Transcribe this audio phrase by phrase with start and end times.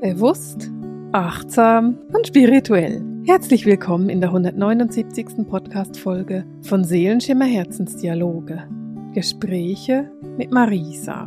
[0.00, 0.70] Bewusst,
[1.12, 3.04] achtsam und spirituell.
[3.26, 5.46] Herzlich willkommen in der 179.
[5.46, 8.66] Podcast-Folge von Seelenschimmer Herzensdialoge.
[9.12, 11.26] Gespräche mit Marisa.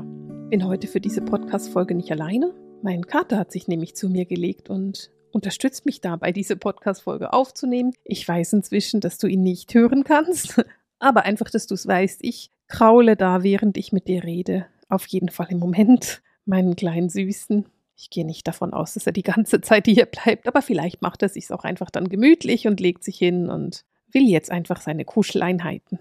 [0.50, 2.52] Bin heute für diese Podcast-Folge nicht alleine.
[2.82, 7.94] Mein Kater hat sich nämlich zu mir gelegt und unterstützt mich dabei, diese Podcast-Folge aufzunehmen.
[8.04, 10.66] Ich weiß inzwischen, dass du ihn nicht hören kannst,
[10.98, 12.22] aber einfach, dass du es weißt.
[12.24, 14.66] Ich kraule da, während ich mit dir rede.
[14.90, 17.66] Auf jeden Fall im Moment meinen kleinen Süßen.
[17.96, 21.22] Ich gehe nicht davon aus, dass er die ganze Zeit hier bleibt, aber vielleicht macht
[21.22, 25.06] er sich auch einfach dann gemütlich und legt sich hin und will jetzt einfach seine
[25.06, 26.00] Kuscheleinheiten.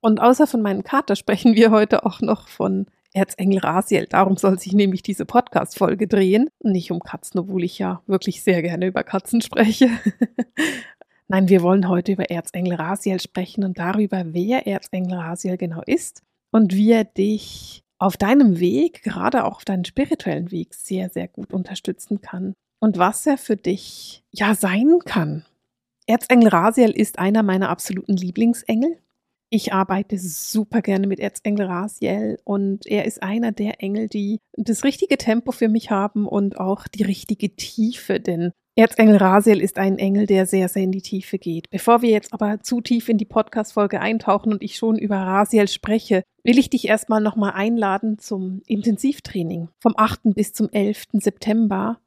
[0.00, 4.06] Und außer von meinem Kater sprechen wir heute auch noch von Erzengel Rasiel.
[4.06, 6.48] Darum soll sich nämlich diese Podcast-Folge drehen.
[6.62, 9.88] Nicht um Katzen, obwohl ich ja wirklich sehr gerne über Katzen spreche.
[11.28, 16.22] Nein, wir wollen heute über Erzengel Rasiel sprechen und darüber, wer Erzengel Rasiel genau ist
[16.50, 21.28] und wie er dich auf deinem Weg, gerade auch auf deinen spirituellen Weg, sehr, sehr
[21.28, 25.44] gut unterstützen kann und was er für dich ja sein kann.
[26.06, 28.98] Erzengel Rasiel ist einer meiner absoluten Lieblingsengel.
[29.50, 34.82] Ich arbeite super gerne mit Erzengel Rasiel und er ist einer der Engel, die das
[34.82, 39.98] richtige Tempo für mich haben und auch die richtige Tiefe, denn Erzengel Rasiel ist ein
[39.98, 41.68] Engel, der sehr, sehr in die Tiefe geht.
[41.68, 45.68] Bevor wir jetzt aber zu tief in die Podcast-Folge eintauchen und ich schon über Rasiel
[45.68, 49.68] spreche, will ich dich erstmal nochmal einladen zum Intensivtraining.
[49.78, 50.20] Vom 8.
[50.34, 51.04] bis zum 11.
[51.12, 51.98] September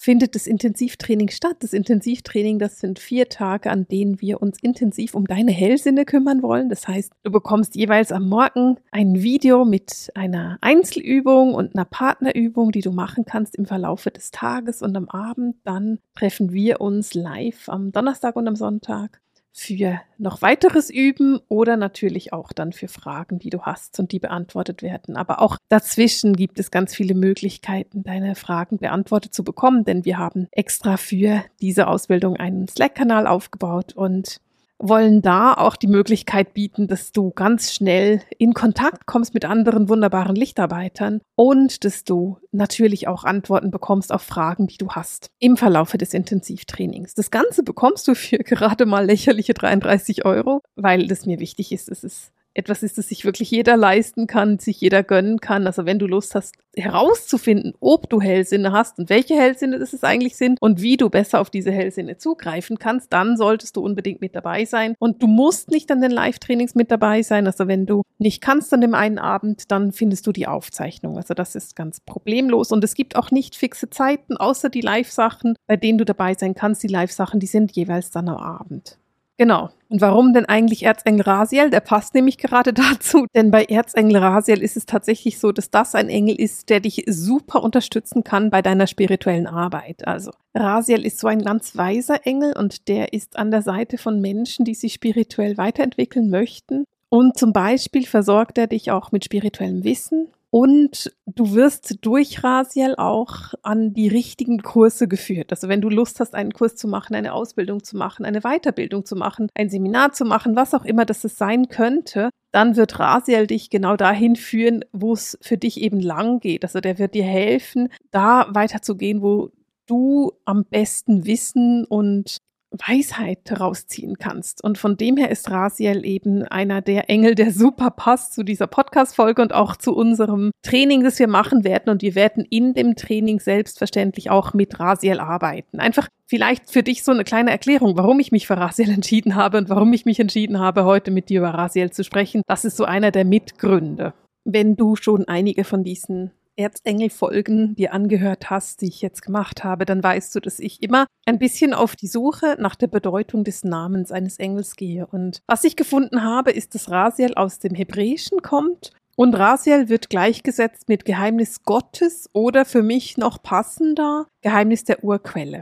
[0.00, 1.58] findet das Intensivtraining statt.
[1.60, 6.42] Das Intensivtraining, das sind vier Tage, an denen wir uns intensiv um deine Hellsinne kümmern
[6.42, 6.70] wollen.
[6.70, 12.72] Das heißt, du bekommst jeweils am Morgen ein Video mit einer Einzelübung und einer Partnerübung,
[12.72, 15.56] die du machen kannst im Verlaufe des Tages und am Abend.
[15.64, 19.20] Dann treffen wir uns live am Donnerstag und am Sonntag
[19.52, 24.18] für noch weiteres Üben oder natürlich auch dann für Fragen, die du hast und die
[24.18, 25.16] beantwortet werden.
[25.16, 30.18] Aber auch dazwischen gibt es ganz viele Möglichkeiten, deine Fragen beantwortet zu bekommen, denn wir
[30.18, 34.40] haben extra für diese Ausbildung einen Slack-Kanal aufgebaut und
[34.80, 39.88] wollen da auch die Möglichkeit bieten, dass du ganz schnell in Kontakt kommst mit anderen
[39.88, 45.56] wunderbaren Lichtarbeitern und dass du natürlich auch Antworten bekommst auf Fragen, die du hast im
[45.56, 47.14] Verlaufe des Intensivtrainings.
[47.14, 51.88] Das Ganze bekommst du für gerade mal lächerliche 33 Euro, weil das mir wichtig ist.
[51.88, 55.66] Es ist etwas ist, das sich wirklich jeder leisten kann, sich jeder gönnen kann.
[55.66, 60.04] Also wenn du Lust hast, herauszufinden, ob du Hellsinne hast und welche Hellsinne das es
[60.04, 64.20] eigentlich sind und wie du besser auf diese Hellsinne zugreifen kannst, dann solltest du unbedingt
[64.20, 64.94] mit dabei sein.
[64.98, 67.46] Und du musst nicht an den Live-Trainings mit dabei sein.
[67.46, 71.16] Also wenn du nicht kannst an dem einen Abend, dann findest du die Aufzeichnung.
[71.16, 72.72] Also das ist ganz problemlos.
[72.72, 76.54] Und es gibt auch nicht fixe Zeiten, außer die Live-Sachen, bei denen du dabei sein
[76.54, 76.82] kannst.
[76.82, 78.98] Die Live-Sachen, die sind jeweils dann am Abend.
[79.38, 79.70] Genau.
[79.90, 81.68] Und warum denn eigentlich Erzengel Rasiel?
[81.68, 85.96] Der passt nämlich gerade dazu, denn bei Erzengel Rasiel ist es tatsächlich so, dass das
[85.96, 90.06] ein Engel ist, der dich super unterstützen kann bei deiner spirituellen Arbeit.
[90.06, 94.20] Also Rasiel ist so ein ganz weiser Engel und der ist an der Seite von
[94.20, 96.84] Menschen, die sich spirituell weiterentwickeln möchten.
[97.08, 102.96] Und zum Beispiel versorgt er dich auch mit spirituellem Wissen, und du wirst durch Rasiel
[102.96, 105.52] auch an die richtigen Kurse geführt.
[105.52, 109.04] Also wenn du Lust hast, einen Kurs zu machen, eine Ausbildung zu machen, eine Weiterbildung
[109.04, 113.46] zu machen, ein Seminar zu machen, was auch immer das sein könnte, dann wird Rasiel
[113.46, 116.64] dich genau dahin führen, wo es für dich eben lang geht.
[116.64, 119.50] Also der wird dir helfen, da weiterzugehen, wo
[119.86, 122.38] du am besten Wissen und
[122.70, 124.62] Weisheit rausziehen kannst.
[124.62, 128.66] Und von dem her ist Rasiel eben einer der Engel, der super passt zu dieser
[128.66, 131.90] Podcast-Folge und auch zu unserem Training, das wir machen werden.
[131.90, 135.80] Und wir werden in dem Training selbstverständlich auch mit Rasiel arbeiten.
[135.80, 139.58] Einfach vielleicht für dich so eine kleine Erklärung, warum ich mich für Rasiel entschieden habe
[139.58, 142.42] und warum ich mich entschieden habe, heute mit dir über Rasiel zu sprechen.
[142.46, 144.14] Das ist so einer der Mitgründe.
[144.44, 146.30] Wenn du schon einige von diesen
[146.60, 151.06] Erzengel-Folgen dir angehört hast, die ich jetzt gemacht habe, dann weißt du, dass ich immer
[151.26, 155.06] ein bisschen auf die Suche nach der Bedeutung des Namens eines Engels gehe.
[155.06, 160.08] Und was ich gefunden habe, ist, dass Rasiel aus dem Hebräischen kommt und Rasiel wird
[160.08, 165.60] gleichgesetzt mit Geheimnis Gottes oder für mich noch passender Geheimnis der Urquelle.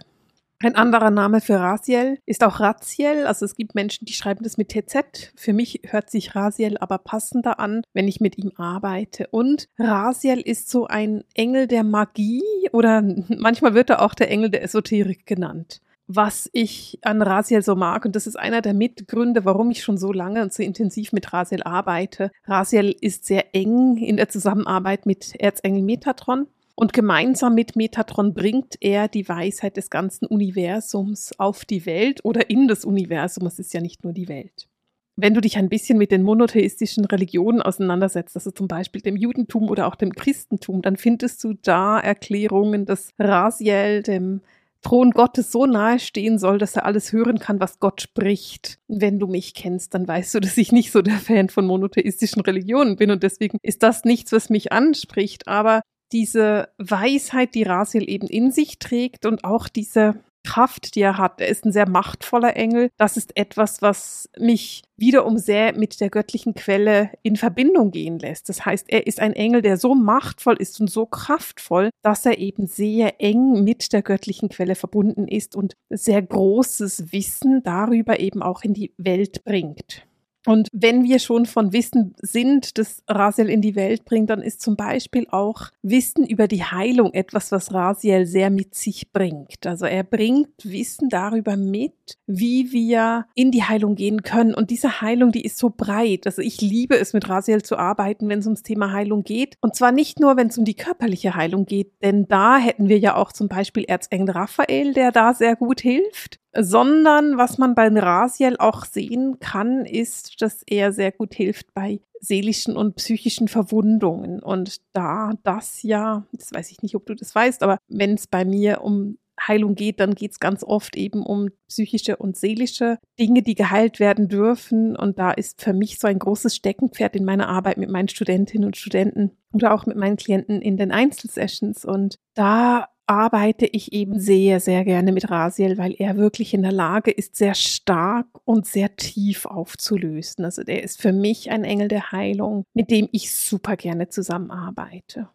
[0.61, 3.27] Ein anderer Name für Rasiel ist auch Raziel.
[3.27, 5.33] Also es gibt Menschen, die schreiben das mit TZ.
[5.37, 9.29] Für mich hört sich Rasiel aber passender an, wenn ich mit ihm arbeite.
[9.31, 14.51] Und Rasiel ist so ein Engel der Magie oder manchmal wird er auch der Engel
[14.51, 15.81] der Esoterik genannt.
[16.09, 19.99] Was ich an Rasiel so mag, und das ist einer der Mitgründe, warum ich schon
[19.99, 22.33] so lange und so intensiv mit Rasiel arbeite.
[22.47, 26.49] Rasiel ist sehr eng in der Zusammenarbeit mit Erzengel Metatron.
[26.81, 32.51] Und gemeinsam mit Metatron bringt er die Weisheit des ganzen Universums auf die Welt oder
[32.51, 33.49] in das Universum.
[33.49, 34.69] Es ist ja nicht nur die Welt.
[35.17, 39.69] wenn du dich ein bisschen mit den monotheistischen Religionen auseinandersetzt, also zum Beispiel dem Judentum
[39.69, 44.43] oder auch dem Christentum, dann findest du da Erklärungen, dass Rasiel dem
[44.81, 48.79] Thron Gottes so nahe stehen soll, dass er alles hören kann, was Gott spricht.
[48.87, 52.43] Wenn du mich kennst, dann weißt du, dass ich nicht so der Fan von monotheistischen
[52.43, 55.49] Religionen bin und deswegen ist das nichts, was mich anspricht.
[55.49, 55.83] Aber
[56.13, 61.41] diese Weisheit, die Rasiel eben in sich trägt und auch diese Kraft, die er hat.
[61.41, 62.91] Er ist ein sehr machtvoller Engel.
[62.97, 68.49] Das ist etwas, was mich wiederum sehr mit der göttlichen Quelle in Verbindung gehen lässt.
[68.49, 72.39] Das heißt, er ist ein Engel, der so machtvoll ist und so kraftvoll, dass er
[72.39, 78.43] eben sehr eng mit der göttlichen Quelle verbunden ist und sehr großes Wissen darüber eben
[78.43, 80.07] auch in die Welt bringt.
[80.46, 84.62] Und wenn wir schon von Wissen sind, das Rasiel in die Welt bringt, dann ist
[84.62, 89.67] zum Beispiel auch Wissen über die Heilung etwas, was Rasiel sehr mit sich bringt.
[89.67, 91.93] Also er bringt Wissen darüber mit,
[92.26, 94.55] wie wir in die Heilung gehen können.
[94.55, 96.26] Und diese Heilung, die ist so breit.
[96.26, 99.56] Also ich liebe es, mit Rasiel zu arbeiten, wenn es ums Thema Heilung geht.
[99.61, 102.99] Und zwar nicht nur, wenn es um die körperliche Heilung geht, denn da hätten wir
[102.99, 107.89] ja auch zum Beispiel Erzengel Raphael, der da sehr gut hilft sondern was man bei
[107.89, 114.43] Rasiel auch sehen kann, ist, dass er sehr gut hilft bei seelischen und psychischen Verwundungen.
[114.43, 118.27] Und da das ja, das weiß ich nicht, ob du das weißt, aber wenn es
[118.27, 122.99] bei mir um Heilung geht, dann geht es ganz oft eben um psychische und seelische
[123.21, 124.97] Dinge, die geheilt werden dürfen.
[124.97, 128.67] Und da ist für mich so ein großes Steckenpferd in meiner Arbeit mit meinen Studentinnen
[128.67, 131.85] und Studenten oder auch mit meinen Klienten in den Einzelsessions.
[131.85, 136.73] Und da arbeite ich eben sehr, sehr gerne mit Rasiel, weil er wirklich in der
[136.73, 140.45] Lage ist, sehr stark und sehr tief aufzulösen.
[140.45, 145.29] Also der ist für mich ein Engel der Heilung, mit dem ich super gerne zusammenarbeite.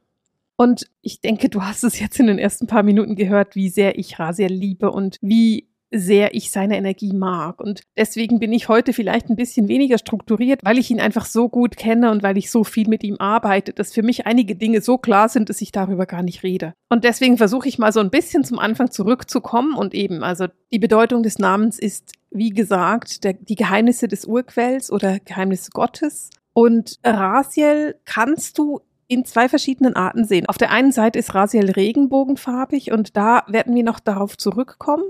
[0.56, 3.98] Und ich denke, du hast es jetzt in den ersten paar Minuten gehört, wie sehr
[3.98, 7.62] ich Rasiel liebe und wie sehr ich seine Energie mag.
[7.62, 11.50] Und deswegen bin ich heute vielleicht ein bisschen weniger strukturiert, weil ich ihn einfach so
[11.50, 14.82] gut kenne und weil ich so viel mit ihm arbeite, dass für mich einige Dinge
[14.82, 16.74] so klar sind, dass ich darüber gar nicht rede.
[16.90, 20.80] Und deswegen versuche ich mal so ein bisschen zum Anfang zurückzukommen und eben, also die
[20.80, 26.32] Bedeutung des Namens ist, wie gesagt, der, die Geheimnisse des Urquells oder Geheimnisse Gottes.
[26.54, 30.48] Und Rasiel kannst du in zwei verschiedenen Arten sehen.
[30.48, 35.04] Auf der einen Seite ist Rasiel regenbogenfarbig und da werden wir noch darauf zurückkommen.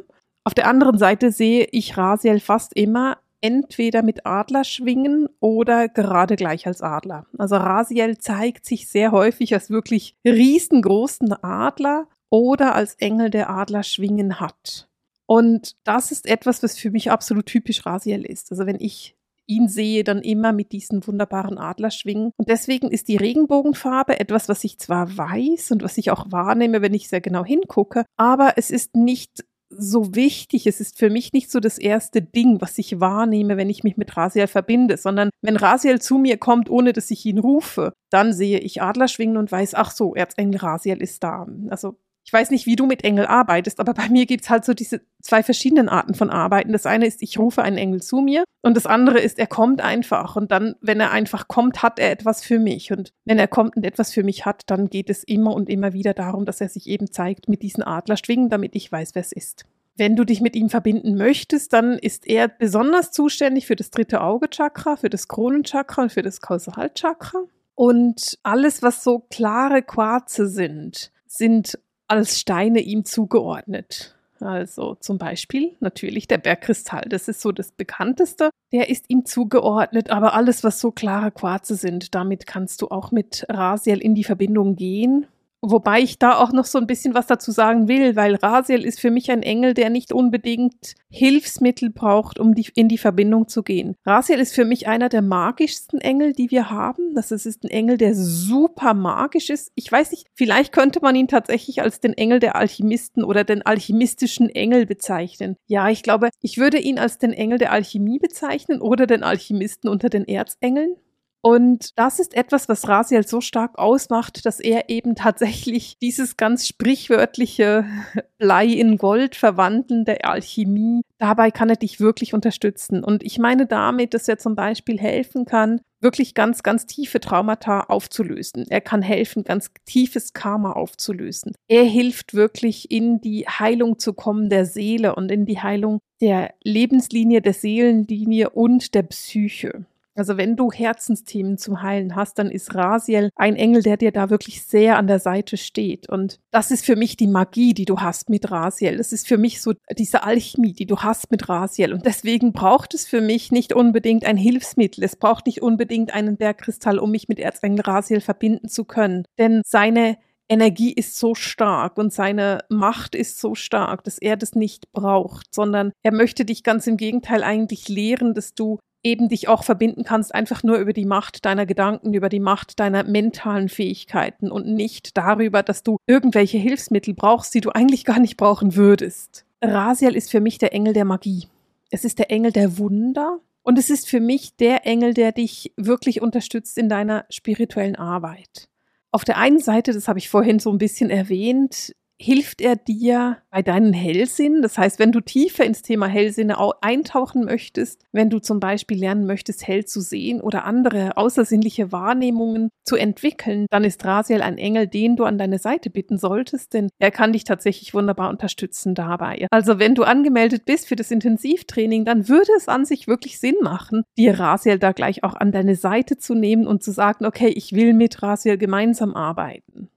[0.45, 6.65] Auf der anderen Seite sehe ich Rasiel fast immer entweder mit Adlerschwingen oder gerade gleich
[6.65, 7.25] als Adler.
[7.37, 14.39] Also Rasiel zeigt sich sehr häufig als wirklich riesengroßen Adler oder als Engel, der Adlerschwingen
[14.39, 14.89] hat.
[15.25, 18.51] Und das ist etwas, was für mich absolut typisch Rasiel ist.
[18.51, 22.31] Also wenn ich ihn sehe, dann immer mit diesen wunderbaren Adlerschwingen.
[22.37, 26.81] Und deswegen ist die Regenbogenfarbe etwas, was ich zwar weiß und was ich auch wahrnehme,
[26.81, 29.43] wenn ich sehr genau hingucke, aber es ist nicht
[29.77, 30.67] so wichtig.
[30.67, 33.97] Es ist für mich nicht so das erste Ding, was ich wahrnehme, wenn ich mich
[33.97, 38.33] mit Rasiel verbinde, sondern wenn Rasiel zu mir kommt, ohne dass ich ihn rufe, dann
[38.33, 41.47] sehe ich Adler schwingen und weiß, ach so, Erzengel Rasiel ist da.
[41.69, 44.73] Also ich weiß nicht, wie du mit Engel arbeitest, aber bei mir gibt's halt so
[44.73, 46.71] diese zwei verschiedenen Arten von Arbeiten.
[46.71, 49.81] Das eine ist, ich rufe einen Engel zu mir und das andere ist, er kommt
[49.81, 53.47] einfach und dann, wenn er einfach kommt, hat er etwas für mich und wenn er
[53.47, 56.61] kommt und etwas für mich hat, dann geht es immer und immer wieder darum, dass
[56.61, 59.65] er sich eben zeigt mit diesen Adlerschwingen, damit ich weiß, wer es ist.
[59.95, 64.21] Wenn du dich mit ihm verbinden möchtest, dann ist er besonders zuständig für das dritte
[64.21, 67.43] Auge-Chakra, für das Kronenchakra und für das Kausalchakra.
[67.75, 74.15] Und alles, was so klare Quarze sind, sind als Steine ihm zugeordnet.
[74.39, 78.49] Also zum Beispiel natürlich der Bergkristall, das ist so das bekannteste.
[78.71, 83.11] Der ist ihm zugeordnet, aber alles, was so klare Quarze sind, damit kannst du auch
[83.11, 85.27] mit Rasiel in die Verbindung gehen.
[85.65, 88.99] Wobei ich da auch noch so ein bisschen was dazu sagen will, weil Rasiel ist
[88.99, 93.63] für mich ein Engel, der nicht unbedingt Hilfsmittel braucht, um die, in die Verbindung zu
[93.63, 93.95] gehen.
[94.05, 97.15] Rasiel ist für mich einer der magischsten Engel, die wir haben.
[97.15, 99.71] Das ist ein Engel, der super magisch ist.
[99.75, 103.61] Ich weiß nicht, vielleicht könnte man ihn tatsächlich als den Engel der Alchemisten oder den
[103.61, 105.55] alchemistischen Engel bezeichnen.
[105.67, 109.89] Ja, ich glaube, ich würde ihn als den Engel der Alchemie bezeichnen oder den Alchemisten
[109.89, 110.97] unter den Erzengeln.
[111.45, 116.65] Und das ist etwas, was Rasiel so stark ausmacht, dass er eben tatsächlich dieses ganz
[116.65, 117.85] sprichwörtliche
[118.37, 123.03] Blei in Gold verwandeln der Alchemie, dabei kann er dich wirklich unterstützen.
[123.03, 127.81] Und ich meine damit, dass er zum Beispiel helfen kann, wirklich ganz, ganz tiefe Traumata
[127.81, 128.65] aufzulösen.
[128.69, 131.55] Er kann helfen, ganz tiefes Karma aufzulösen.
[131.67, 136.53] Er hilft wirklich in die Heilung zu kommen der Seele und in die Heilung der
[136.63, 139.85] Lebenslinie, der Seelenlinie und der Psyche.
[140.15, 144.29] Also wenn du Herzensthemen zum Heilen hast, dann ist Rasiel ein Engel, der dir da
[144.29, 146.09] wirklich sehr an der Seite steht.
[146.09, 148.97] Und das ist für mich die Magie, die du hast mit Rasiel.
[148.97, 151.93] Das ist für mich so diese Alchemie, die du hast mit Rasiel.
[151.93, 155.03] Und deswegen braucht es für mich nicht unbedingt ein Hilfsmittel.
[155.03, 159.25] Es braucht nicht unbedingt einen Bergkristall, um mich mit Erzengel Rasiel verbinden zu können.
[159.39, 160.17] Denn seine
[160.49, 165.53] Energie ist so stark und seine Macht ist so stark, dass er das nicht braucht,
[165.53, 170.03] sondern er möchte dich ganz im Gegenteil eigentlich lehren, dass du eben dich auch verbinden
[170.03, 174.67] kannst, einfach nur über die Macht deiner Gedanken, über die Macht deiner mentalen Fähigkeiten und
[174.67, 179.45] nicht darüber, dass du irgendwelche Hilfsmittel brauchst, die du eigentlich gar nicht brauchen würdest.
[179.61, 181.47] Rasiel ist für mich der Engel der Magie.
[181.89, 185.73] Es ist der Engel der Wunder und es ist für mich der Engel, der dich
[185.77, 188.67] wirklich unterstützt in deiner spirituellen Arbeit.
[189.11, 193.37] Auf der einen Seite, das habe ich vorhin so ein bisschen erwähnt, hilft er dir
[193.49, 194.61] bei deinen Hellsinn.
[194.61, 199.25] Das heißt, wenn du tiefer ins Thema Hellsinne eintauchen möchtest, wenn du zum Beispiel lernen
[199.25, 204.87] möchtest, hell zu sehen oder andere außersinnliche Wahrnehmungen zu entwickeln, dann ist Rasiel ein Engel,
[204.87, 209.47] den du an deine Seite bitten solltest, denn er kann dich tatsächlich wunderbar unterstützen dabei.
[209.51, 213.55] Also wenn du angemeldet bist für das Intensivtraining, dann würde es an sich wirklich Sinn
[213.61, 217.49] machen, dir Rasiel da gleich auch an deine Seite zu nehmen und zu sagen, okay,
[217.49, 219.89] ich will mit Rasiel gemeinsam arbeiten.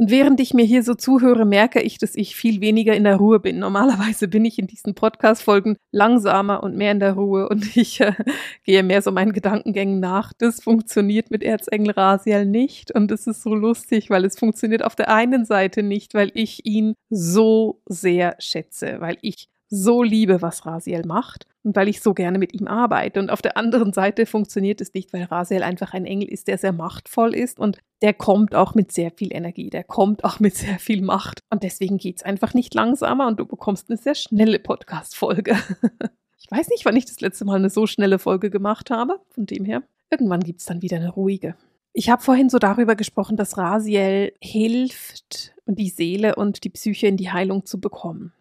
[0.00, 3.16] Und während ich mir hier so zuhöre, merke ich, dass ich viel weniger in der
[3.16, 3.58] Ruhe bin.
[3.58, 8.12] Normalerweise bin ich in diesen Podcast-Folgen langsamer und mehr in der Ruhe und ich äh,
[8.62, 10.32] gehe mehr so meinen Gedankengängen nach.
[10.38, 14.94] Das funktioniert mit Erzengel Rasiel nicht und das ist so lustig, weil es funktioniert auf
[14.94, 20.66] der einen Seite nicht, weil ich ihn so sehr schätze, weil ich so liebe, was
[20.66, 23.20] Rasiel macht und weil ich so gerne mit ihm arbeite.
[23.20, 26.58] Und auf der anderen Seite funktioniert es nicht, weil Rasiel einfach ein Engel ist, der
[26.58, 30.56] sehr machtvoll ist und der kommt auch mit sehr viel Energie, der kommt auch mit
[30.56, 31.40] sehr viel Macht.
[31.50, 35.52] Und deswegen geht es einfach nicht langsamer und du bekommst eine sehr schnelle Podcast-Folge.
[36.38, 39.20] ich weiß nicht, wann ich das letzte Mal eine so schnelle Folge gemacht habe.
[39.30, 41.56] Von dem her, irgendwann gibt es dann wieder eine ruhige.
[41.92, 47.16] Ich habe vorhin so darüber gesprochen, dass Rasiel hilft, die Seele und die Psyche in
[47.16, 48.32] die Heilung zu bekommen.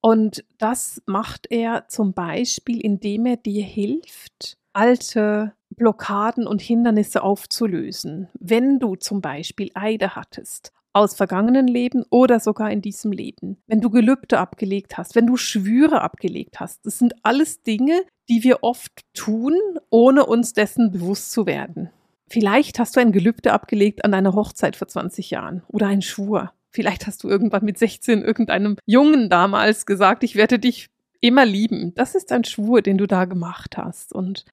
[0.00, 8.28] Und das macht er zum Beispiel, indem er dir hilft, alte Blockaden und Hindernisse aufzulösen.
[8.38, 13.80] Wenn du zum Beispiel Eide hattest aus vergangenen Leben oder sogar in diesem Leben, wenn
[13.80, 18.62] du Gelübde abgelegt hast, wenn du Schwüre abgelegt hast, das sind alles Dinge, die wir
[18.62, 19.54] oft tun,
[19.90, 21.90] ohne uns dessen bewusst zu werden.
[22.28, 26.52] Vielleicht hast du ein Gelübde abgelegt an deiner Hochzeit vor 20 Jahren oder ein Schwur
[26.70, 30.88] Vielleicht hast du irgendwann mit 16 irgendeinem Jungen damals gesagt, ich werde dich
[31.20, 31.92] immer lieben.
[31.94, 34.12] Das ist ein Schwur, den du da gemacht hast.
[34.12, 34.44] Und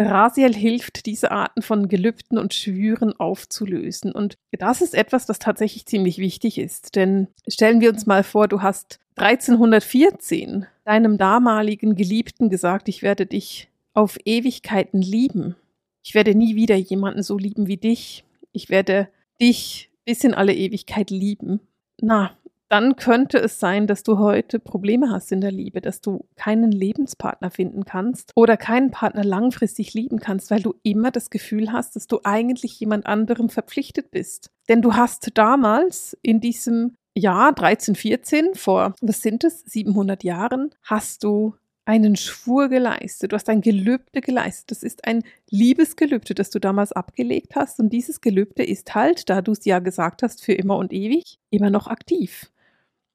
[0.00, 4.12] Rasiel hilft, diese Arten von Gelübden und Schwüren aufzulösen.
[4.12, 6.94] Und das ist etwas, das tatsächlich ziemlich wichtig ist.
[6.94, 13.26] Denn stellen wir uns mal vor, du hast 1314 deinem damaligen Geliebten gesagt, ich werde
[13.26, 15.56] dich auf Ewigkeiten lieben.
[16.04, 18.24] Ich werde nie wieder jemanden so lieben wie dich.
[18.52, 19.08] Ich werde
[19.40, 21.60] dich bis in alle Ewigkeit lieben,
[22.00, 22.30] na,
[22.70, 26.72] dann könnte es sein, dass du heute Probleme hast in der Liebe, dass du keinen
[26.72, 31.94] Lebenspartner finden kannst oder keinen Partner langfristig lieben kannst, weil du immer das Gefühl hast,
[31.94, 34.50] dass du eigentlich jemand anderem verpflichtet bist.
[34.70, 41.22] Denn du hast damals in diesem Jahr 1314 vor, was sind es, 700 Jahren, hast
[41.22, 41.54] du
[41.88, 44.70] einen Schwur geleistet, du hast ein Gelübde geleistet.
[44.70, 47.80] Das ist ein Liebesgelübde, das du damals abgelegt hast.
[47.80, 51.38] Und dieses Gelübde ist halt, da du es ja gesagt hast, für immer und ewig,
[51.48, 52.52] immer noch aktiv.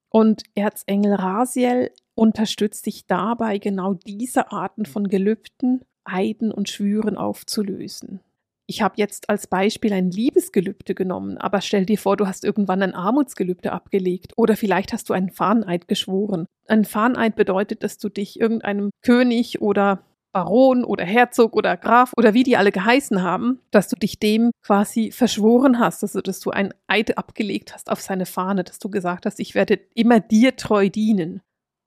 [0.10, 8.22] Und Erzengel Rasiel unterstützt dich dabei, genau diese Arten von Gelübden, Eiden und Schwüren aufzulösen
[8.67, 12.82] ich habe jetzt als Beispiel ein Liebesgelübde genommen, aber stell dir vor, du hast irgendwann
[12.82, 16.46] ein Armutsgelübde abgelegt oder vielleicht hast du einen Fahneid geschworen.
[16.67, 20.03] Ein Fahneid bedeutet, dass du dich irgendeinem König oder
[20.34, 24.51] Baron oder Herzog oder Graf oder wie die alle geheißen haben, dass du dich dem
[24.65, 28.89] quasi verschworen hast, also dass du ein Eid abgelegt hast auf seine Fahne, dass du
[28.89, 31.41] gesagt hast, ich werde immer dir treu dienen.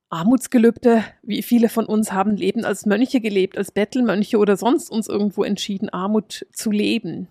[0.08, 5.08] Armutsgelübde, wie viele von uns haben Leben als Mönche gelebt, als Bettelmönche oder sonst uns
[5.08, 7.28] irgendwo entschieden, Armut zu leben.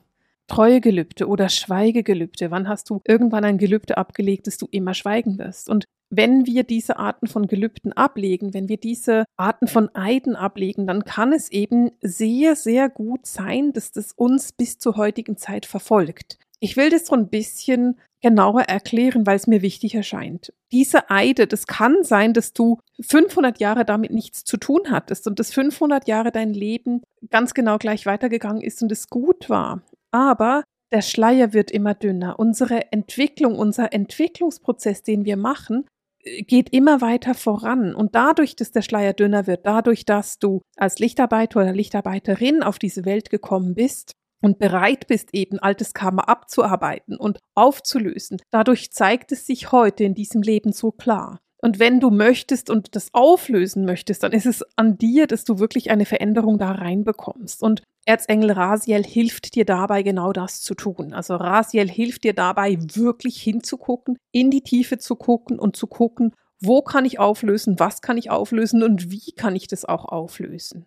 [0.48, 2.52] Treuegelübde oder Schweigegelübde.
[2.52, 5.70] Wann hast du irgendwann ein Gelübde abgelegt, dass du immer schweigen wirst?
[5.70, 10.86] Und wenn wir diese Arten von Gelübden ablegen, wenn wir diese Arten von Eiden ablegen,
[10.86, 15.66] dann kann es eben sehr, sehr gut sein, dass das uns bis zur heutigen Zeit
[15.66, 16.38] verfolgt.
[16.60, 20.52] Ich will das so ein bisschen genauer erklären, weil es mir wichtig erscheint.
[20.72, 25.38] Diese Eide, das kann sein, dass du 500 Jahre damit nichts zu tun hattest und
[25.38, 29.84] dass 500 Jahre dein Leben ganz genau gleich weitergegangen ist und es gut war.
[30.10, 32.40] Aber der Schleier wird immer dünner.
[32.40, 35.86] Unsere Entwicklung, unser Entwicklungsprozess, den wir machen,
[36.24, 37.94] äh, geht immer weiter voran.
[37.94, 42.80] Und dadurch, dass der Schleier dünner wird, dadurch, dass du als Lichtarbeiter oder Lichtarbeiterin auf
[42.80, 49.32] diese Welt gekommen bist, und bereit bist, eben altes Karma abzuarbeiten und aufzulösen, dadurch zeigt
[49.32, 51.40] es sich heute in diesem Leben so klar.
[51.62, 55.58] Und wenn du möchtest und das auflösen möchtest, dann ist es an dir, dass du
[55.58, 57.64] wirklich eine Veränderung da reinbekommst.
[57.64, 61.14] Und Erzengel Rasiel hilft dir dabei, genau das zu tun.
[61.14, 66.36] Also Rasiel hilft dir dabei, wirklich hinzugucken, in die Tiefe zu gucken und zu gucken,
[66.62, 70.86] wo kann ich auflösen, was kann ich auflösen und wie kann ich das auch auflösen.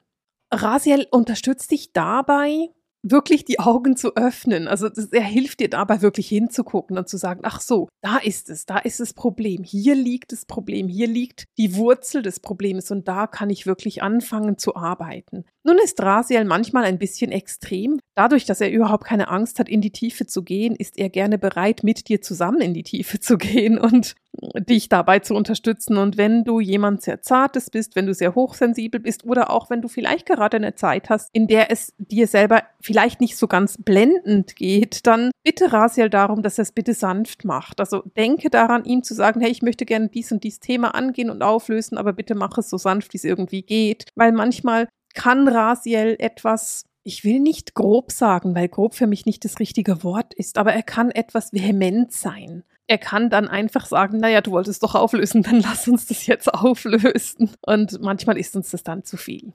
[0.53, 2.69] Rasiel unterstützt dich dabei,
[3.03, 4.69] wirklich die Augen zu öffnen.
[4.69, 8.51] Also das, er hilft dir dabei wirklich hinzugucken und zu sagen, ach so, da ist
[8.51, 12.91] es, da ist das Problem, hier liegt das Problem, hier liegt die Wurzel des Problems
[12.91, 15.45] und da kann ich wirklich anfangen zu arbeiten.
[15.65, 18.01] Nun ist Rasiel manchmal ein bisschen extrem.
[18.19, 21.39] Dadurch, dass er überhaupt keine Angst hat, in die Tiefe zu gehen, ist er gerne
[21.39, 24.17] bereit, mit dir zusammen in die Tiefe zu gehen und
[24.59, 25.97] dich dabei zu unterstützen.
[25.97, 29.83] Und wenn du jemand sehr Zartes bist, wenn du sehr hochsensibel bist oder auch wenn
[29.83, 33.77] du vielleicht gerade eine Zeit hast, in der es dir selber vielleicht nicht so ganz
[33.79, 37.79] blendend geht, dann bitte Rasiel darum, dass er es bitte sanft macht.
[37.79, 41.31] Also denke daran, ihm zu sagen, hey, ich möchte gerne dies und dies Thema angehen
[41.31, 44.07] und auflösen, aber bitte mach es so sanft, wie es irgendwie geht.
[44.17, 49.45] Weil manchmal kann Rasiel etwas ich will nicht grob sagen, weil grob für mich nicht
[49.45, 54.19] das richtige Wort ist, aber er kann etwas vehement sein er kann dann einfach sagen,
[54.19, 57.51] naja, du wolltest doch auflösen, dann lass uns das jetzt auflösen.
[57.61, 59.53] Und manchmal ist uns das dann zu viel.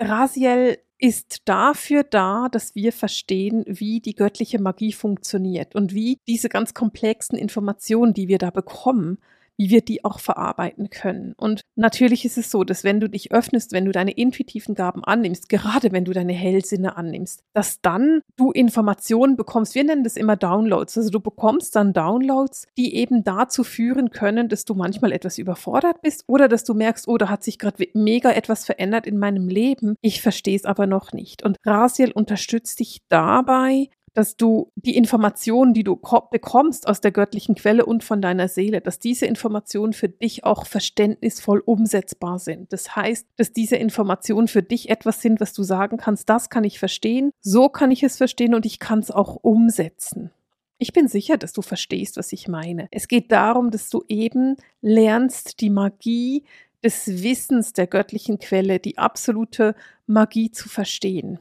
[0.00, 6.48] Rasiel ist dafür da, dass wir verstehen, wie die göttliche Magie funktioniert und wie diese
[6.48, 9.18] ganz komplexen Informationen, die wir da bekommen,
[9.56, 11.34] wie wir die auch verarbeiten können.
[11.36, 15.04] Und natürlich ist es so, dass wenn du dich öffnest, wenn du deine intuitiven Gaben
[15.04, 19.74] annimmst, gerade wenn du deine Hellsinne annimmst, dass dann du Informationen bekommst.
[19.74, 20.96] Wir nennen das immer Downloads.
[20.98, 26.02] Also du bekommst dann Downloads, die eben dazu führen können, dass du manchmal etwas überfordert
[26.02, 29.48] bist oder dass du merkst, oh, da hat sich gerade mega etwas verändert in meinem
[29.48, 29.96] Leben.
[30.00, 31.42] Ich verstehe es aber noch nicht.
[31.42, 37.56] Und Rasiel unterstützt dich dabei, dass du die Informationen, die du bekommst aus der göttlichen
[37.56, 42.72] Quelle und von deiner Seele, dass diese Informationen für dich auch verständnisvoll umsetzbar sind.
[42.72, 46.64] Das heißt, dass diese Informationen für dich etwas sind, was du sagen kannst, das kann
[46.64, 50.30] ich verstehen, so kann ich es verstehen und ich kann es auch umsetzen.
[50.78, 52.88] Ich bin sicher, dass du verstehst, was ich meine.
[52.90, 56.44] Es geht darum, dass du eben lernst, die Magie
[56.82, 59.74] des Wissens der göttlichen Quelle, die absolute
[60.06, 61.38] Magie zu verstehen.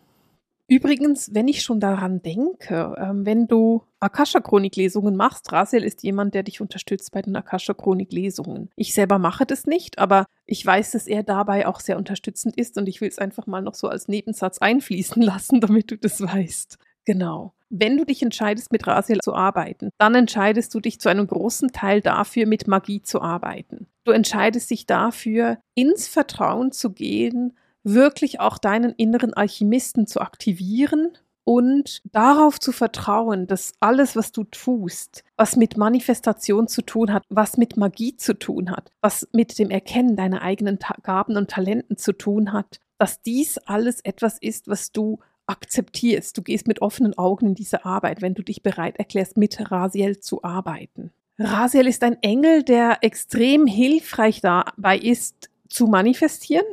[0.68, 6.44] Übrigens, wenn ich schon daran denke, ähm, wenn du Akasha-Chronik-Lesungen machst, Rasiel ist jemand, der
[6.44, 8.70] dich unterstützt bei den Akasha-Chronik-Lesungen.
[8.76, 12.78] Ich selber mache das nicht, aber ich weiß, dass er dabei auch sehr unterstützend ist
[12.78, 16.22] und ich will es einfach mal noch so als Nebensatz einfließen lassen, damit du das
[16.22, 16.78] weißt.
[17.06, 17.54] Genau.
[17.70, 21.72] Wenn du dich entscheidest, mit Rasiel zu arbeiten, dann entscheidest du dich zu einem großen
[21.72, 23.88] Teil dafür, mit Magie zu arbeiten.
[24.04, 31.18] Du entscheidest dich dafür, ins Vertrauen zu gehen, wirklich auch deinen inneren Alchemisten zu aktivieren
[31.44, 37.24] und darauf zu vertrauen, dass alles, was du tust, was mit Manifestation zu tun hat,
[37.30, 41.50] was mit Magie zu tun hat, was mit dem Erkennen deiner eigenen Ta Gaben und
[41.50, 46.38] Talenten zu tun hat, dass dies alles etwas ist, was du akzeptierst.
[46.38, 50.20] Du gehst mit offenen Augen in diese Arbeit, wenn du dich bereit erklärst, mit Rasiel
[50.20, 51.12] zu arbeiten.
[51.38, 56.66] Rasiel ist ein Engel, der extrem hilfreich dabei ist, zu manifestieren,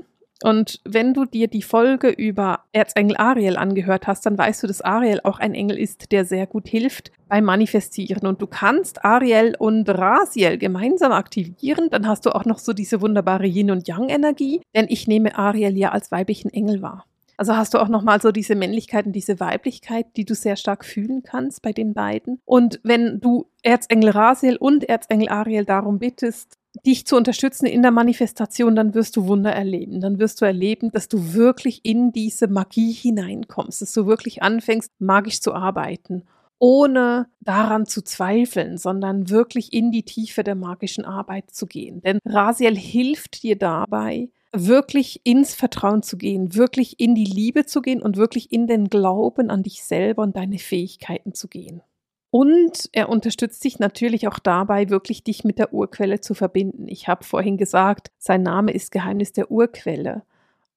[0.43, 4.81] und wenn du dir die Folge über Erzengel Ariel angehört hast, dann weißt du, dass
[4.81, 8.27] Ariel auch ein Engel ist, der sehr gut hilft beim Manifestieren.
[8.27, 11.91] Und du kannst Ariel und Rasiel gemeinsam aktivieren.
[11.91, 14.63] Dann hast du auch noch so diese wunderbare Yin- und Yang-Energie.
[14.75, 17.05] Denn ich nehme Ariel ja als weiblichen Engel wahr.
[17.37, 20.85] Also hast du auch nochmal so diese Männlichkeit und diese Weiblichkeit, die du sehr stark
[20.85, 22.39] fühlen kannst bei den beiden.
[22.45, 27.91] Und wenn du Erzengel Rasiel und Erzengel Ariel darum bittest, dich zu unterstützen in der
[27.91, 30.01] Manifestation, dann wirst du Wunder erleben.
[30.01, 34.93] Dann wirst du erleben, dass du wirklich in diese Magie hineinkommst, dass du wirklich anfängst,
[35.01, 36.25] magisch zu arbeiten,
[36.59, 42.03] ohne daran zu zweifeln, sondern wirklich in die Tiefe der magischen Arbeit zu gehen.
[42.03, 47.83] Denn Rasiel hilft dir dabei, wirklich ins Vertrauen zu gehen, wirklich in die Liebe zu
[47.83, 51.83] gehen und wirklich in den Glauben an dich selber und deine Fähigkeiten zu gehen.
[52.31, 56.87] Und er unterstützt dich natürlich auch dabei, wirklich dich mit der Urquelle zu verbinden.
[56.87, 60.23] Ich habe vorhin gesagt, sein Name ist Geheimnis der Urquelle.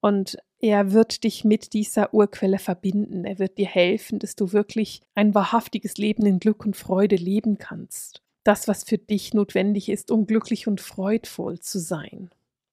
[0.00, 3.24] Und er wird dich mit dieser Urquelle verbinden.
[3.24, 7.58] Er wird dir helfen, dass du wirklich ein wahrhaftiges Leben in Glück und Freude leben
[7.58, 8.20] kannst.
[8.42, 12.30] Das, was für dich notwendig ist, um glücklich und freudvoll zu sein.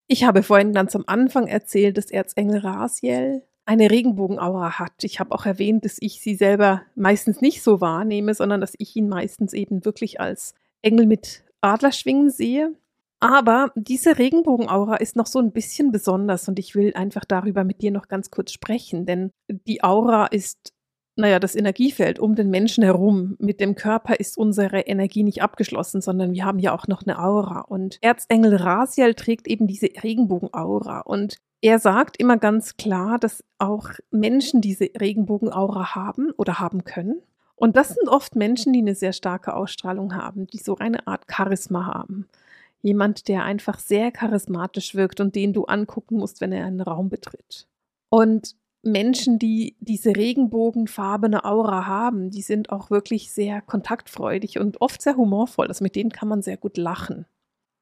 [0.08, 5.04] Ich habe vorhin ganz am Anfang erzählt, dass Erzengel Rasiel eine Regenbogenaura hat.
[5.04, 8.98] Ich habe auch erwähnt, dass ich sie selber meistens nicht so wahrnehme, sondern dass ich
[8.98, 12.76] ihn meistens eben wirklich als Engel mit Adlerschwingen sehe.
[13.22, 17.82] Aber diese Regenbogenaura ist noch so ein bisschen besonders und ich will einfach darüber mit
[17.82, 20.74] dir noch ganz kurz sprechen, denn die Aura ist
[21.22, 23.36] naja, das Energiefeld um den Menschen herum.
[23.40, 27.20] Mit dem Körper ist unsere Energie nicht abgeschlossen, sondern wir haben ja auch noch eine
[27.20, 27.62] Aura.
[27.62, 31.02] Und Erzengel Rasiel trägt eben diese Regenbogenaura.
[31.02, 37.22] Und er sagt immer ganz klar, dass auch Menschen diese Regenbogenaura haben oder haben können.
[37.56, 41.26] Und das sind oft Menschen, die eine sehr starke Ausstrahlung haben, die so eine Art
[41.32, 42.28] Charisma haben.
[42.82, 47.10] Jemand, der einfach sehr charismatisch wirkt und den du angucken musst, wenn er einen Raum
[47.10, 47.68] betritt.
[48.10, 55.02] Und Menschen, die diese regenbogenfarbene Aura haben, die sind auch wirklich sehr kontaktfreudig und oft
[55.02, 55.68] sehr humorvoll.
[55.68, 57.26] Also mit denen kann man sehr gut lachen.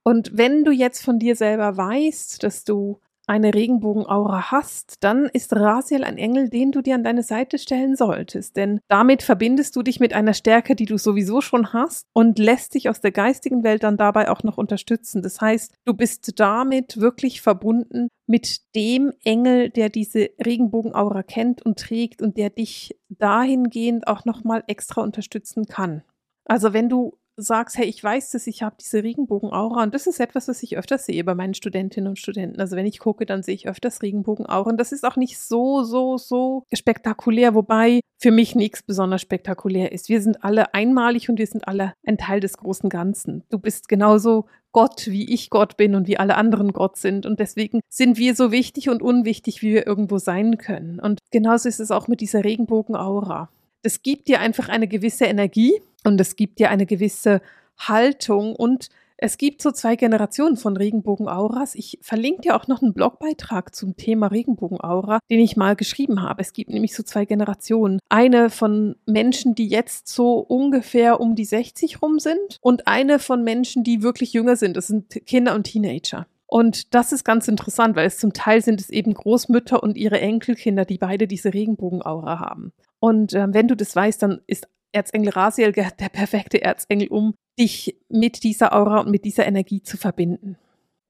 [0.04, 5.56] Und wenn du jetzt von dir selber weißt, dass du eine Regenbogenaura hast, dann ist
[5.56, 8.58] Rasiel ein Engel, den du dir an deine Seite stellen solltest.
[8.58, 12.74] Denn damit verbindest du dich mit einer Stärke, die du sowieso schon hast und lässt
[12.74, 15.22] dich aus der geistigen Welt dann dabei auch noch unterstützen.
[15.22, 21.78] Das heißt, du bist damit wirklich verbunden mit dem Engel, der diese Regenbogenaura kennt und
[21.78, 26.02] trägt und der dich dahingehend auch nochmal extra unterstützen kann.
[26.46, 30.20] Also wenn du sagst, hey, ich weiß dass ich habe diese Regenbogenaura und das ist
[30.20, 32.60] etwas, was ich öfters sehe bei meinen Studentinnen und Studenten.
[32.60, 35.84] Also wenn ich gucke, dann sehe ich öfters Regenbogenaura und das ist auch nicht so,
[35.84, 40.10] so, so spektakulär, wobei für mich nichts besonders spektakulär ist.
[40.10, 43.44] Wir sind alle einmalig und wir sind alle ein Teil des großen Ganzen.
[43.50, 47.26] Du bist genauso Gott, wie ich Gott bin und wie alle anderen Gott sind.
[47.26, 51.00] Und deswegen sind wir so wichtig und unwichtig, wie wir irgendwo sein können.
[51.00, 53.50] Und genauso ist es auch mit dieser Regenbogenaura.
[53.82, 57.42] Das gibt dir einfach eine gewisse Energie und es gibt dir eine gewisse
[57.78, 58.90] Haltung und
[59.22, 61.76] es gibt so zwei Generationen von Regenbogenauras.
[61.76, 66.42] Ich verlinke dir auch noch einen Blogbeitrag zum Thema Regenbogenaura, den ich mal geschrieben habe.
[66.42, 68.00] Es gibt nämlich so zwei Generationen.
[68.08, 73.44] Eine von Menschen, die jetzt so ungefähr um die 60 rum sind und eine von
[73.44, 74.78] Menschen, die wirklich jünger sind.
[74.78, 76.26] Das sind Kinder und Teenager.
[76.48, 80.20] Und das ist ganz interessant, weil es zum Teil sind es eben Großmütter und ihre
[80.22, 82.72] Enkelkinder, die beide diese Regenbogenaura haben.
[83.00, 87.98] Und äh, wenn du das weißt, dann ist Erzengel Rasiel der perfekte Erzengel, um dich
[88.10, 90.58] mit dieser Aura und mit dieser Energie zu verbinden.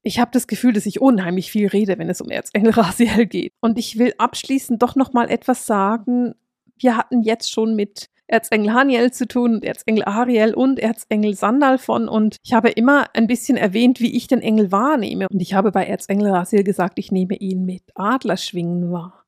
[0.01, 3.51] Ich habe das Gefühl, dass ich unheimlich viel rede, wenn es um Erzengel Rasiel geht.
[3.61, 6.35] Und ich will abschließend doch noch mal etwas sagen.
[6.77, 12.37] Wir hatten jetzt schon mit Erzengel Haniel zu tun Erzengel Ariel und Erzengel Sandalphon und
[12.43, 15.27] ich habe immer ein bisschen erwähnt, wie ich den Engel wahrnehme.
[15.31, 19.25] Und ich habe bei Erzengel Rasiel gesagt, ich nehme ihn mit Adlerschwingen wahr.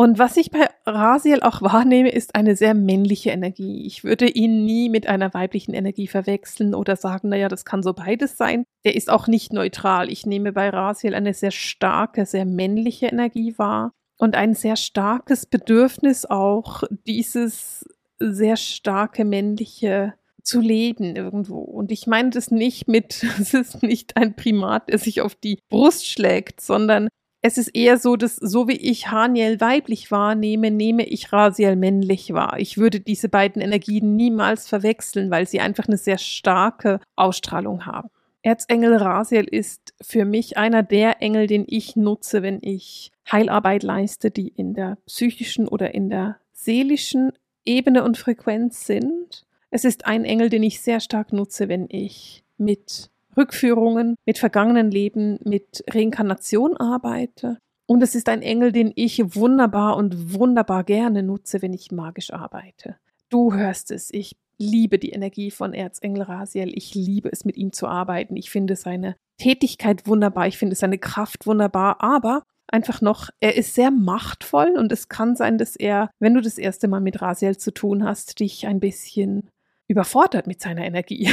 [0.00, 3.84] Und was ich bei Rasiel auch wahrnehme, ist eine sehr männliche Energie.
[3.84, 7.94] Ich würde ihn nie mit einer weiblichen Energie verwechseln oder sagen, naja, das kann so
[7.94, 8.62] beides sein.
[8.84, 10.08] Der ist auch nicht neutral.
[10.08, 15.46] Ich nehme bei Rasiel eine sehr starke, sehr männliche Energie wahr und ein sehr starkes
[15.46, 17.84] Bedürfnis auch, dieses
[18.20, 21.58] sehr starke männliche zu leben irgendwo.
[21.58, 25.58] Und ich meine das nicht mit, es ist nicht ein Primat, der sich auf die
[25.68, 27.08] Brust schlägt, sondern
[27.40, 32.32] es ist eher so, dass so wie ich Haniel weiblich wahrnehme, nehme ich Rasiel männlich
[32.32, 32.58] wahr.
[32.58, 38.10] Ich würde diese beiden Energien niemals verwechseln, weil sie einfach eine sehr starke Ausstrahlung haben.
[38.42, 44.30] Erzengel Rasiel ist für mich einer der Engel, den ich nutze, wenn ich Heilarbeit leiste,
[44.30, 47.32] die in der psychischen oder in der seelischen
[47.64, 49.44] Ebene und Frequenz sind.
[49.70, 54.90] Es ist ein Engel, den ich sehr stark nutze, wenn ich mit Rückführungen, mit vergangenen
[54.90, 57.58] Leben, mit Reinkarnation arbeite.
[57.86, 62.32] Und es ist ein Engel, den ich wunderbar und wunderbar gerne nutze, wenn ich magisch
[62.32, 62.96] arbeite.
[63.30, 66.72] Du hörst es, ich liebe die Energie von Erzengel Rasiel.
[66.76, 68.36] Ich liebe es, mit ihm zu arbeiten.
[68.36, 70.48] Ich finde seine Tätigkeit wunderbar.
[70.48, 72.02] Ich finde seine Kraft wunderbar.
[72.02, 76.40] Aber einfach noch, er ist sehr machtvoll und es kann sein, dass er, wenn du
[76.40, 79.48] das erste Mal mit Rasiel zu tun hast, dich ein bisschen
[79.88, 81.30] überfordert mit seiner Energie.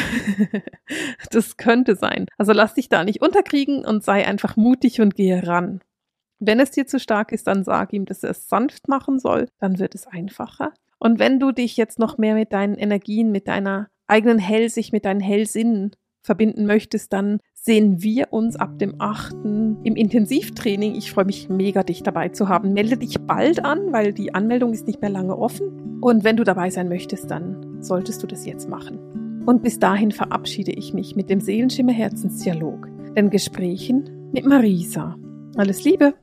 [1.31, 2.25] das könnte sein.
[2.37, 5.81] Also lass dich da nicht unterkriegen und sei einfach mutig und gehe ran.
[6.39, 9.47] Wenn es dir zu stark ist, dann sag ihm, dass er es sanft machen soll,
[9.59, 10.73] dann wird es einfacher.
[10.99, 15.05] Und wenn du dich jetzt noch mehr mit deinen Energien, mit deiner eigenen Hellsicht, mit
[15.05, 15.91] deinen Hellsinnen
[16.21, 19.33] verbinden möchtest, dann sehen wir uns ab dem 8.
[19.43, 20.95] im Intensivtraining.
[20.95, 22.73] Ich freue mich mega, dich dabei zu haben.
[22.73, 25.99] Melde dich bald an, weil die Anmeldung ist nicht mehr lange offen.
[26.01, 29.43] Und wenn du dabei sein möchtest, dann solltest du das jetzt machen.
[29.45, 35.15] Und bis dahin verabschiede ich mich mit dem Seelenschimmer Herzensdialog, den Gesprächen mit Marisa.
[35.56, 36.13] Alles Liebe!